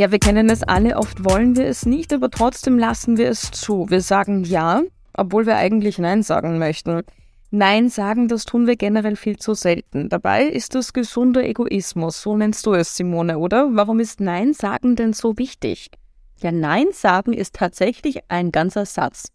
[0.00, 3.50] Ja, wir kennen es alle, oft wollen wir es nicht, aber trotzdem lassen wir es
[3.50, 3.84] zu.
[3.90, 4.80] Wir sagen ja,
[5.12, 7.02] obwohl wir eigentlich Nein sagen möchten.
[7.50, 10.08] Nein sagen, das tun wir generell viel zu selten.
[10.08, 13.68] Dabei ist das gesunder Egoismus, so nennst du es, Simone, oder?
[13.72, 15.90] Warum ist Nein sagen denn so wichtig?
[16.38, 19.26] Ja, Nein sagen ist tatsächlich ein ganzer Satz.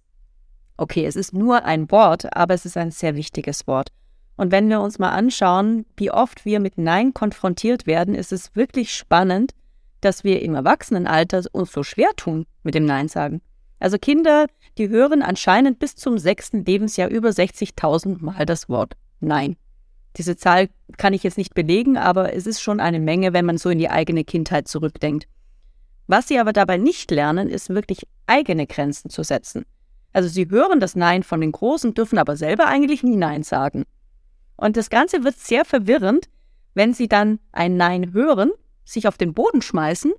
[0.77, 3.89] Okay, es ist nur ein Wort, aber es ist ein sehr wichtiges Wort.
[4.35, 8.55] Und wenn wir uns mal anschauen, wie oft wir mit Nein konfrontiert werden, ist es
[8.55, 9.51] wirklich spannend,
[10.05, 13.41] dass wir im Erwachsenenalter uns so schwer tun mit dem Nein sagen.
[13.79, 14.47] Also Kinder,
[14.77, 19.57] die hören anscheinend bis zum sechsten Lebensjahr über 60.000 Mal das Wort Nein.
[20.17, 23.57] Diese Zahl kann ich jetzt nicht belegen, aber es ist schon eine Menge, wenn man
[23.57, 25.27] so in die eigene Kindheit zurückdenkt.
[26.07, 29.65] Was sie aber dabei nicht lernen, ist wirklich eigene Grenzen zu setzen.
[30.13, 33.83] Also sie hören das Nein von den Großen, dürfen aber selber eigentlich nie Nein sagen.
[34.55, 36.29] Und das Ganze wird sehr verwirrend,
[36.73, 38.51] wenn sie dann ein Nein hören,
[38.85, 40.13] sich auf den Boden schmeißen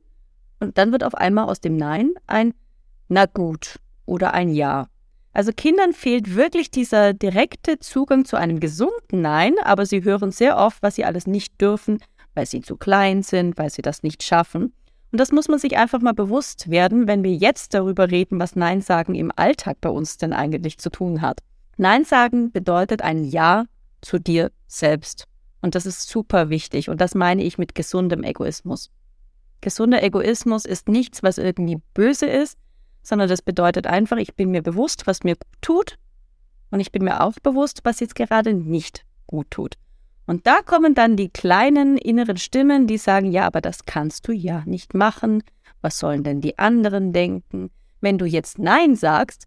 [0.60, 2.52] und dann wird auf einmal aus dem Nein ein
[3.08, 4.88] na gut oder ein Ja.
[5.32, 10.56] Also Kindern fehlt wirklich dieser direkte Zugang zu einem gesunden Nein, aber sie hören sehr
[10.56, 11.98] oft, was sie alles nicht dürfen,
[12.34, 14.72] weil sie zu klein sind, weil sie das nicht schaffen.
[15.12, 18.56] Und das muss man sich einfach mal bewusst werden, wenn wir jetzt darüber reden, was
[18.56, 21.40] Nein sagen im Alltag bei uns denn eigentlich zu tun hat.
[21.76, 23.66] Nein sagen bedeutet ein Ja
[24.00, 25.26] zu dir selbst.
[25.60, 26.88] Und das ist super wichtig.
[26.88, 28.90] Und das meine ich mit gesundem Egoismus.
[29.60, 32.58] Gesunder Egoismus ist nichts, was irgendwie böse ist,
[33.02, 35.98] sondern das bedeutet einfach, ich bin mir bewusst, was mir gut tut
[36.70, 39.74] und ich bin mir auch bewusst, was jetzt gerade nicht gut tut.
[40.26, 44.32] Und da kommen dann die kleinen inneren Stimmen, die sagen, ja, aber das kannst du
[44.32, 45.42] ja nicht machen.
[45.82, 47.70] Was sollen denn die anderen denken?
[48.00, 49.46] Wenn du jetzt Nein sagst,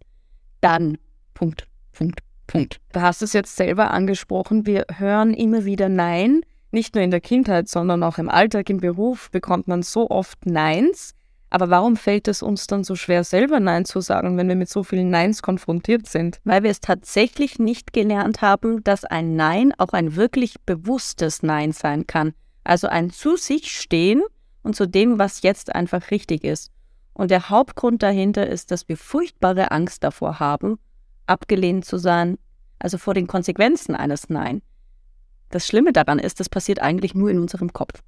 [0.62, 0.96] dann
[1.34, 2.80] Punkt, Punkt, Punkt.
[2.92, 6.40] Du hast es jetzt selber angesprochen, wir hören immer wieder Nein.
[6.72, 10.46] Nicht nur in der Kindheit, sondern auch im Alltag, im Beruf bekommt man so oft
[10.46, 11.14] Neins.
[11.48, 14.68] Aber warum fällt es uns dann so schwer, selber Nein zu sagen, wenn wir mit
[14.68, 16.40] so vielen Neins konfrontiert sind?
[16.44, 21.72] Weil wir es tatsächlich nicht gelernt haben, dass ein Nein auch ein wirklich bewusstes Nein
[21.72, 22.34] sein kann.
[22.62, 24.22] Also ein zu sich stehen
[24.62, 26.70] und zu dem, was jetzt einfach richtig ist.
[27.14, 30.78] Und der Hauptgrund dahinter ist, dass wir furchtbare Angst davor haben,
[31.30, 32.38] abgelehnt zu sein,
[32.78, 34.62] also vor den Konsequenzen eines Nein.
[35.50, 38.02] Das Schlimme daran ist, das passiert eigentlich nur in unserem Kopf.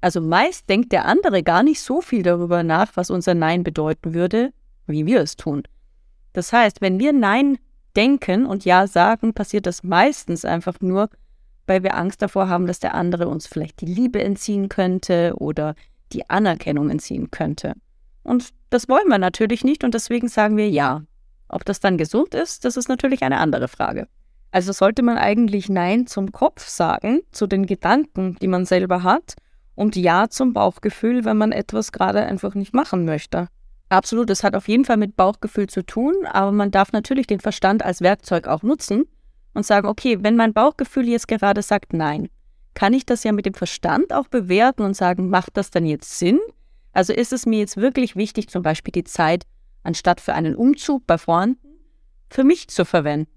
[0.00, 4.14] Also meist denkt der andere gar nicht so viel darüber nach, was unser Nein bedeuten
[4.14, 4.52] würde,
[4.86, 5.62] wie wir es tun.
[6.32, 7.58] Das heißt, wenn wir Nein
[7.96, 11.10] denken und Ja sagen, passiert das meistens einfach nur,
[11.66, 15.74] weil wir Angst davor haben, dass der andere uns vielleicht die Liebe entziehen könnte oder
[16.12, 17.74] die Anerkennung entziehen könnte.
[18.22, 21.02] Und das wollen wir natürlich nicht und deswegen sagen wir Ja.
[21.50, 24.06] Ob das dann gesund ist, das ist natürlich eine andere Frage.
[24.52, 29.34] Also sollte man eigentlich Nein zum Kopf sagen, zu den Gedanken, die man selber hat,
[29.74, 33.48] und Ja zum Bauchgefühl, wenn man etwas gerade einfach nicht machen möchte.
[33.88, 37.40] Absolut, es hat auf jeden Fall mit Bauchgefühl zu tun, aber man darf natürlich den
[37.40, 39.04] Verstand als Werkzeug auch nutzen
[39.54, 42.28] und sagen, okay, wenn mein Bauchgefühl jetzt gerade sagt Nein,
[42.74, 46.18] kann ich das ja mit dem Verstand auch bewerten und sagen, macht das denn jetzt
[46.18, 46.38] Sinn?
[46.92, 49.44] Also ist es mir jetzt wirklich wichtig, zum Beispiel die Zeit,
[49.82, 51.58] anstatt für einen Umzug bei Freunden,
[52.28, 53.30] für mich zu verwenden?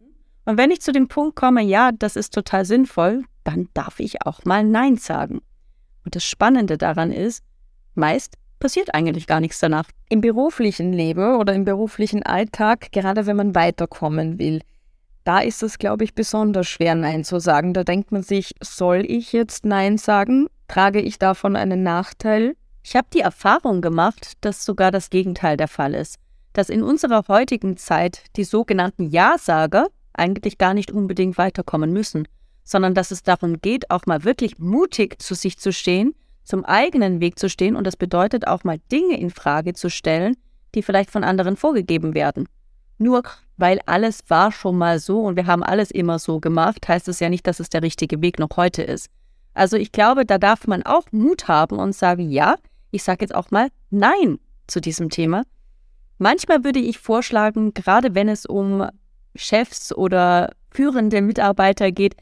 [0.45, 4.25] Und wenn ich zu dem Punkt komme, ja, das ist total sinnvoll, dann darf ich
[4.25, 5.41] auch mal Nein sagen.
[6.05, 7.43] Und das Spannende daran ist,
[7.95, 9.89] meist passiert eigentlich gar nichts danach.
[10.09, 14.61] Im beruflichen Leben oder im beruflichen Alltag, gerade wenn man weiterkommen will,
[15.23, 17.73] da ist es, glaube ich, besonders schwer, Nein zu sagen.
[17.73, 20.47] Da denkt man sich, soll ich jetzt Nein sagen?
[20.67, 22.55] Trage ich davon einen Nachteil?
[22.83, 26.17] Ich habe die Erfahrung gemacht, dass sogar das Gegenteil der Fall ist.
[26.53, 32.27] Dass in unserer heutigen Zeit die sogenannten Ja-Sager eigentlich gar nicht unbedingt weiterkommen müssen
[32.63, 37.19] sondern dass es darum geht, auch mal wirklich mutig zu sich zu stehen, zum eigenen
[37.21, 40.35] Weg zu stehen und das bedeutet auch mal Dinge in Frage zu stellen,
[40.75, 42.47] die vielleicht von anderen vorgegeben werden.
[42.97, 43.23] Nur
[43.57, 47.19] weil alles war schon mal so und wir haben alles immer so gemacht, heißt es
[47.19, 49.09] ja nicht, dass es der richtige Weg noch heute ist.
[49.53, 52.55] Also ich glaube, da darf man auch Mut haben und sagen, ja,
[52.91, 55.43] ich sage jetzt auch mal Nein zu diesem Thema.
[56.17, 58.87] Manchmal würde ich vorschlagen, gerade wenn es um
[59.35, 62.15] Chefs oder führende Mitarbeiter geht,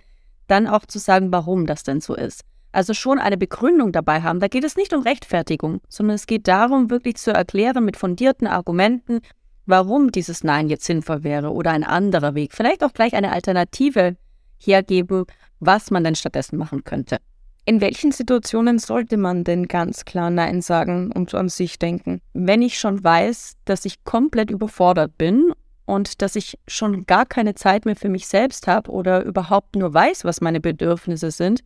[0.48, 2.42] dann auch zu sagen, warum das denn so ist.
[2.72, 4.40] Also schon eine Begründung dabei haben.
[4.40, 8.48] Da geht es nicht um Rechtfertigung, sondern es geht darum, wirklich zu erklären mit fundierten
[8.48, 9.20] Argumenten,
[9.66, 12.54] warum dieses Nein jetzt sinnvoll wäre oder ein anderer Weg.
[12.54, 14.16] Vielleicht auch gleich eine Alternative
[14.58, 15.26] hergeben,
[15.60, 17.18] was man denn stattdessen machen könnte.
[17.64, 22.22] In welchen Situationen sollte man denn ganz klar Nein sagen und an sich denken?
[22.34, 25.54] Wenn ich schon weiß, dass ich komplett überfordert bin
[25.86, 29.94] und dass ich schon gar keine Zeit mehr für mich selbst habe oder überhaupt nur
[29.94, 31.64] weiß, was meine Bedürfnisse sind,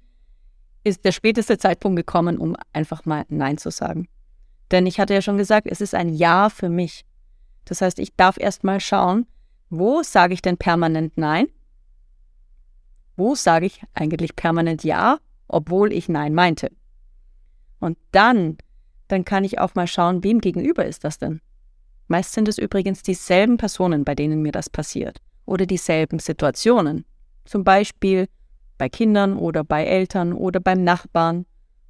[0.84, 4.08] ist der späteste Zeitpunkt gekommen, um einfach mal Nein zu sagen.
[4.72, 7.06] Denn ich hatte ja schon gesagt, es ist ein Ja für mich.
[7.64, 9.26] Das heißt, ich darf erst mal schauen,
[9.70, 11.48] wo sage ich denn permanent Nein?
[13.16, 16.72] Wo sage ich eigentlich permanent Ja, obwohl ich Nein meinte?
[17.80, 18.58] Und dann,
[19.08, 21.42] dann kann ich auch mal schauen, wem gegenüber ist das denn?
[22.08, 25.20] Meist sind es übrigens dieselben Personen, bei denen mir das passiert.
[25.46, 27.06] Oder dieselben Situationen.
[27.46, 28.28] Zum Beispiel
[28.78, 31.46] bei Kindern oder bei Eltern oder beim Nachbarn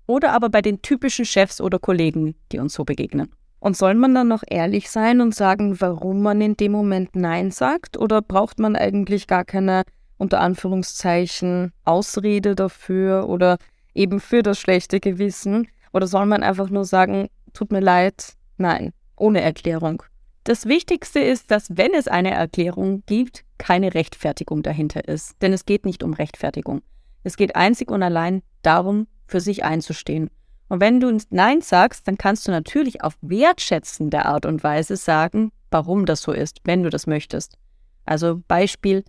[0.07, 3.31] oder aber bei den typischen Chefs oder Kollegen, die uns so begegnen.
[3.59, 7.49] Und soll man dann noch ehrlich sein und sagen, warum man in dem Moment Nein
[7.49, 7.97] sagt?
[7.97, 9.83] Oder braucht man eigentlich gar keine,
[10.17, 13.57] unter Anführungszeichen, Ausrede dafür oder
[13.93, 15.67] eben für das schlechte Gewissen?
[15.93, 20.03] Oder soll man einfach nur sagen, tut mir leid, nein, ohne Erklärung?
[20.43, 25.41] Das Wichtigste ist, dass wenn es eine Erklärung gibt, keine Rechtfertigung dahinter ist.
[25.41, 26.81] Denn es geht nicht um Rechtfertigung.
[27.23, 30.29] Es geht einzig und allein darum, für sich einzustehen.
[30.67, 35.51] Und wenn du Nein sagst, dann kannst du natürlich auf wertschätzende Art und Weise sagen,
[35.71, 37.57] warum das so ist, wenn du das möchtest.
[38.05, 39.03] Also Beispiel,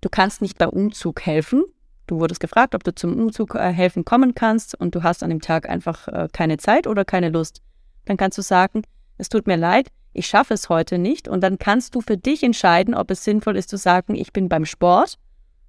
[0.00, 1.64] du kannst nicht bei Umzug helfen.
[2.06, 5.30] Du wurdest gefragt, ob du zum Umzug äh, helfen kommen kannst und du hast an
[5.30, 7.60] dem Tag einfach äh, keine Zeit oder keine Lust.
[8.06, 8.82] Dann kannst du sagen,
[9.18, 11.28] es tut mir leid, ich schaffe es heute nicht.
[11.28, 14.48] Und dann kannst du für dich entscheiden, ob es sinnvoll ist zu sagen, ich bin
[14.48, 15.18] beim Sport.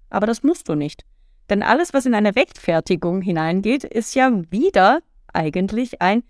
[0.10, 1.06] Aber das musst du nicht.
[1.50, 5.02] Denn alles, was in eine Rechtfertigung hineingeht, ist ja wieder
[5.34, 6.24] eigentlich ein,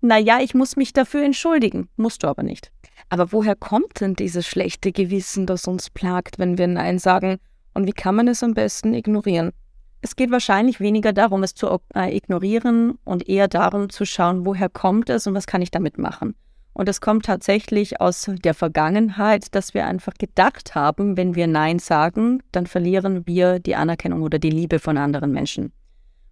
[0.00, 1.88] naja, ich muss mich dafür entschuldigen.
[1.96, 2.70] Musst du aber nicht.
[3.08, 7.38] Aber woher kommt denn dieses schlechte Gewissen, das uns plagt, wenn wir Nein sagen?
[7.74, 9.52] Und wie kann man es am besten ignorieren?
[10.00, 14.68] Es geht wahrscheinlich weniger darum, es zu äh, ignorieren und eher darum zu schauen, woher
[14.68, 16.34] kommt es und was kann ich damit machen.
[16.74, 21.78] Und es kommt tatsächlich aus der Vergangenheit, dass wir einfach gedacht haben, wenn wir Nein
[21.78, 25.72] sagen, dann verlieren wir die Anerkennung oder die Liebe von anderen Menschen.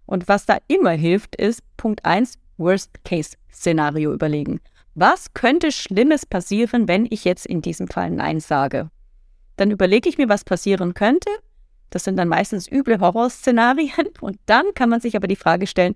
[0.05, 4.59] Und was da immer hilft, ist Punkt 1, Worst-Case-Szenario überlegen.
[4.95, 8.91] Was könnte Schlimmes passieren, wenn ich jetzt in diesem Fall Nein sage?
[9.55, 11.29] Dann überlege ich mir, was passieren könnte.
[11.89, 14.09] Das sind dann meistens üble Horrorszenarien.
[14.21, 15.95] Und dann kann man sich aber die Frage stellen,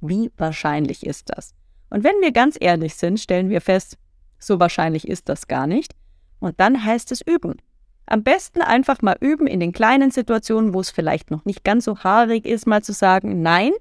[0.00, 1.54] wie wahrscheinlich ist das?
[1.90, 3.98] Und wenn wir ganz ehrlich sind, stellen wir fest,
[4.38, 5.94] so wahrscheinlich ist das gar nicht.
[6.38, 7.60] Und dann heißt es üben.
[8.06, 11.84] Am besten einfach mal üben in den kleinen Situationen, wo es vielleicht noch nicht ganz
[11.84, 13.72] so haarig ist, mal zu sagen Nein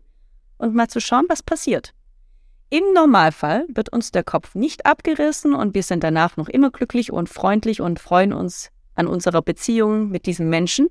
[0.58, 1.94] und mal zu schauen, was passiert.
[2.72, 7.12] Im Normalfall wird uns der Kopf nicht abgerissen und wir sind danach noch immer glücklich
[7.12, 10.90] und freundlich und freuen uns an unserer Beziehung mit diesem Menschen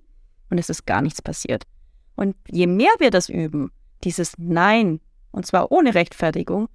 [0.51, 1.65] und es ist gar nichts passiert.
[2.17, 3.71] Und je mehr wir das üben,
[4.03, 6.69] dieses Nein, und zwar ohne Rechtfertigung,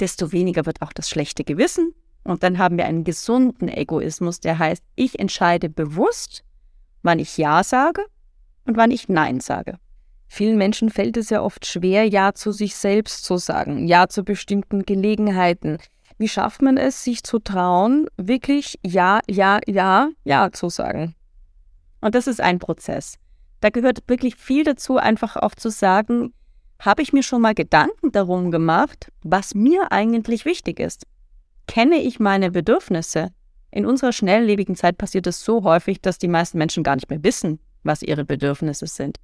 [0.00, 1.94] desto weniger wird auch das schlechte Gewissen.
[2.24, 6.42] Und dann haben wir einen gesunden Egoismus, der heißt, ich entscheide bewusst,
[7.02, 8.02] wann ich Ja sage
[8.64, 9.78] und wann ich Nein sage.
[10.28, 14.22] Vielen Menschen fällt es ja oft schwer, Ja zu sich selbst zu sagen, Ja zu
[14.22, 15.78] bestimmten Gelegenheiten.
[16.18, 21.14] Wie schafft man es, sich zu trauen, wirklich Ja, Ja, Ja, Ja zu sagen?
[22.00, 23.18] Und das ist ein Prozess.
[23.60, 26.32] Da gehört wirklich viel dazu, einfach auch zu sagen,
[26.80, 31.06] habe ich mir schon mal Gedanken darum gemacht, was mir eigentlich wichtig ist?
[31.66, 33.30] Kenne ich meine Bedürfnisse?
[33.70, 37.22] In unserer schnelllebigen Zeit passiert es so häufig, dass die meisten Menschen gar nicht mehr
[37.22, 39.18] wissen, was ihre Bedürfnisse sind.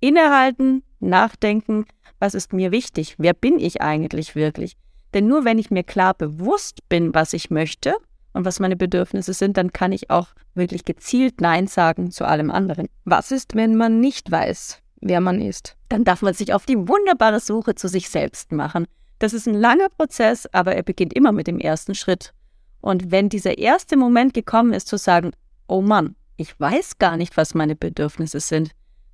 [0.00, 1.86] Innehalten, nachdenken,
[2.18, 3.16] was ist mir wichtig?
[3.18, 4.76] Wer bin ich eigentlich wirklich?
[5.14, 7.94] Denn nur wenn ich mir klar bewusst bin, was ich möchte
[8.32, 12.50] und was meine Bedürfnisse sind, dann kann ich auch wirklich gezielt Nein sagen zu allem
[12.50, 12.88] anderen.
[13.04, 15.76] Was ist, wenn man nicht weiß, wer man ist.
[15.88, 18.86] Dann darf man sich auf die wunderbare Suche zu sich selbst machen.
[19.18, 22.32] Das ist ein langer Prozess, aber er beginnt immer mit dem ersten Schritt.
[22.80, 25.32] Und wenn dieser erste Moment gekommen ist, zu sagen,
[25.68, 28.70] oh Mann, ich weiß gar nicht, was meine Bedürfnisse sind,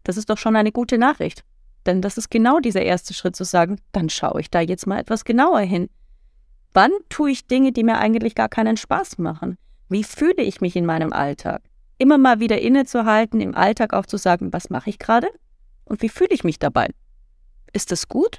[0.06, 1.42] das ist doch schon eine gute Nachricht.
[1.84, 5.00] Denn das ist genau dieser erste Schritt zu sagen, dann schaue ich da jetzt mal
[5.00, 5.88] etwas genauer hin.
[6.74, 9.56] Wann tue ich Dinge, die mir eigentlich gar keinen Spaß machen?
[9.88, 11.62] Wie fühle ich mich in meinem Alltag?
[11.98, 15.28] Immer mal wieder innezuhalten, im Alltag auch zu sagen, was mache ich gerade?
[15.84, 16.90] Und wie fühle ich mich dabei?
[17.72, 18.38] Ist das gut?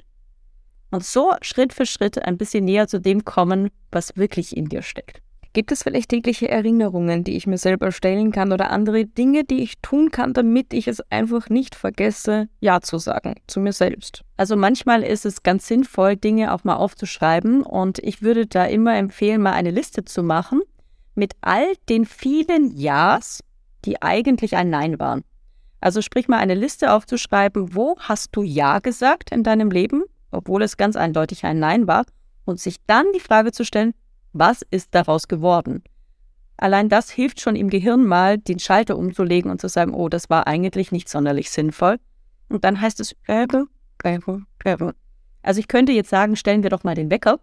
[0.91, 4.83] Und so Schritt für Schritt ein bisschen näher zu dem kommen, was wirklich in dir
[4.83, 5.21] steckt.
[5.57, 9.63] Gibt es vielleicht tägliche Erinnerungen, die ich mir selber stellen kann oder andere Dinge, die
[9.63, 14.21] ich tun kann, damit ich es einfach nicht vergesse, Ja zu sagen zu mir selbst?
[14.35, 18.95] Also manchmal ist es ganz sinnvoll, Dinge auch mal aufzuschreiben und ich würde da immer
[18.97, 20.61] empfehlen, mal eine Liste zu machen
[21.15, 23.39] mit all den vielen Ja's,
[23.83, 25.23] die eigentlich ein Nein waren.
[25.81, 30.61] Also sprich mal eine Liste aufzuschreiben, wo hast du Ja gesagt in deinem Leben, obwohl
[30.61, 32.05] es ganz eindeutig ein Nein war,
[32.45, 33.95] und sich dann die Frage zu stellen,
[34.39, 35.83] was ist daraus geworden?
[36.57, 40.29] Allein das hilft schon im Gehirn mal, den Schalter umzulegen und zu sagen, oh, das
[40.29, 41.99] war eigentlich nicht sonderlich sinnvoll.
[42.49, 43.15] Und dann heißt es,
[45.43, 47.39] also ich könnte jetzt sagen, stellen wir doch mal den Wecker.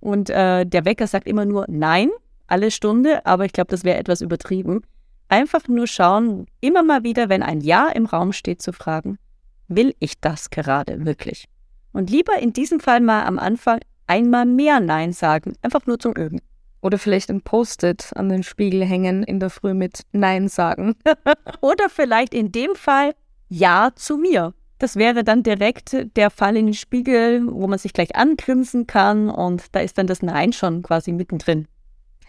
[0.00, 2.10] und äh, der Wecker sagt immer nur Nein,
[2.46, 4.82] alle Stunde, aber ich glaube, das wäre etwas übertrieben.
[5.28, 9.18] Einfach nur schauen, immer mal wieder, wenn ein Ja im Raum steht, zu fragen,
[9.66, 11.46] will ich das gerade wirklich?
[11.92, 16.14] Und lieber in diesem Fall mal am Anfang einmal mehr Nein sagen, einfach nur zum
[16.14, 16.40] Üben.
[16.80, 20.94] Oder vielleicht ein Post-it an den Spiegel hängen in der Früh mit Nein sagen.
[21.60, 23.14] Oder vielleicht in dem Fall
[23.48, 24.54] Ja zu mir.
[24.78, 29.28] Das wäre dann direkt der Fall in den Spiegel, wo man sich gleich angrinsen kann
[29.28, 31.66] und da ist dann das Nein schon quasi mittendrin.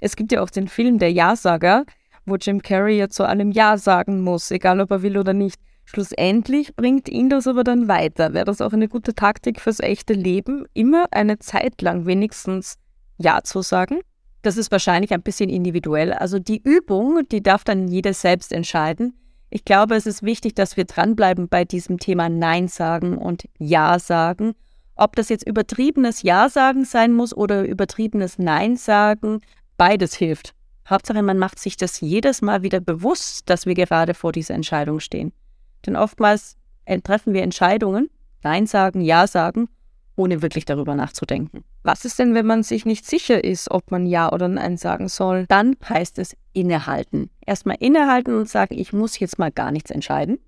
[0.02, 1.86] Es gibt ja auch den Film Der Ja-Sager,
[2.26, 5.60] wo Jim Carrey ja zu allem Ja sagen muss, egal ob er will oder nicht.
[5.92, 8.36] Schlussendlich bringt ihn das aber dann weiter.
[8.36, 12.76] Wäre das auch eine gute Taktik fürs echte Leben, immer eine Zeit lang wenigstens
[13.18, 14.02] Ja zu sagen?
[14.44, 16.14] Das ist wahrscheinlich ein bisschen individuell.
[16.14, 19.18] Also die Übung, die darf dann jeder selbst entscheiden.
[19.50, 23.98] Ich glaube, es ist wichtig, dass wir dranbleiben bei diesem Thema Nein sagen und Ja
[23.98, 24.54] sagen.
[24.96, 29.42] Ob das jetzt übertriebenes Ja sagen sein muss oder übertriebenes Nein sagen,
[29.76, 30.54] beides hilft.
[30.88, 35.00] Hauptsache, man macht sich das jedes Mal wieder bewusst, dass wir gerade vor dieser Entscheidung
[35.00, 35.34] stehen.
[35.86, 36.58] Denn oftmals
[37.04, 38.10] treffen wir Entscheidungen,
[38.44, 39.68] Nein sagen, Ja sagen,
[40.16, 41.64] ohne wirklich darüber nachzudenken.
[41.84, 45.08] Was ist denn, wenn man sich nicht sicher ist, ob man Ja oder Nein sagen
[45.08, 45.46] soll?
[45.48, 47.30] Dann heißt es innehalten.
[47.46, 50.40] Erstmal innehalten und sagen, ich muss jetzt mal gar nichts entscheiden.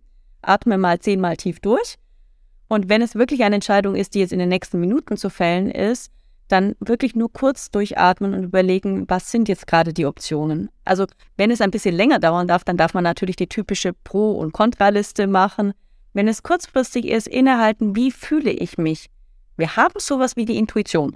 [0.41, 1.97] Atme mal zehnmal tief durch.
[2.67, 5.69] Und wenn es wirklich eine Entscheidung ist, die jetzt in den nächsten Minuten zu fällen
[5.69, 6.11] ist,
[6.51, 10.69] dann wirklich nur kurz durchatmen und überlegen, was sind jetzt gerade die Optionen.
[10.85, 11.05] Also
[11.37, 14.51] wenn es ein bisschen länger dauern darf, dann darf man natürlich die typische Pro- und
[14.51, 15.73] Kontraliste machen.
[16.13, 19.09] Wenn es kurzfristig ist, innehalten, wie fühle ich mich?
[19.57, 21.15] Wir haben sowas wie die Intuition.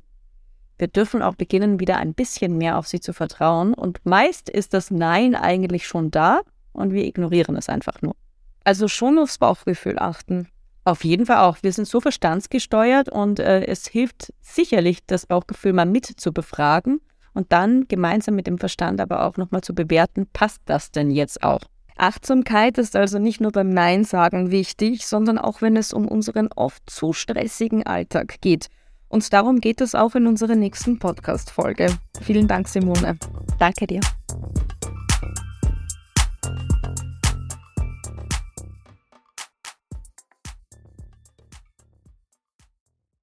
[0.78, 3.74] Wir dürfen auch beginnen, wieder ein bisschen mehr auf sie zu vertrauen.
[3.74, 6.42] Und meist ist das Nein eigentlich schon da
[6.74, 8.16] und wir ignorieren es einfach nur.
[8.64, 10.48] Also schon aufs Bauchgefühl achten.
[10.86, 11.58] Auf jeden Fall auch.
[11.62, 17.02] Wir sind so verstandsgesteuert und äh, es hilft sicherlich, das Bauchgefühl mal mit zu befragen
[17.34, 21.44] und dann gemeinsam mit dem Verstand aber auch nochmal zu bewerten, passt das denn jetzt
[21.44, 21.62] auch?
[21.98, 26.50] Achtsamkeit ist also nicht nur beim Nein sagen wichtig, sondern auch wenn es um unseren
[26.56, 28.68] oft zu stressigen Alltag geht.
[29.08, 31.88] Und darum geht es auch in unserer nächsten Podcast-Folge.
[32.22, 33.18] Vielen Dank, Simone.
[33.60, 34.02] Danke dir.